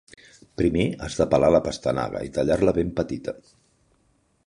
Primer 0.61 0.85
has 1.07 1.17
de 1.19 1.27
pelar 1.35 1.51
la 1.57 1.61
pastanaga 1.69 2.25
i 2.31 2.35
tallar-la 2.39 2.77
ben 2.79 2.93
petita. 3.01 3.39